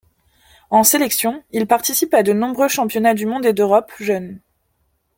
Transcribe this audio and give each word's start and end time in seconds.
En 0.71 0.83
sélection, 0.83 1.43
il 1.51 1.67
participe 1.67 2.15
à 2.15 2.23
de 2.23 2.33
nombreux 2.33 2.67
Championnats 2.67 3.13
du 3.13 3.27
Monde 3.27 3.45
et 3.45 3.53
d’Europe 3.53 3.91
jeunes. 3.99 4.41